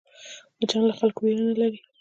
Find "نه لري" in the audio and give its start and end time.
1.49-1.79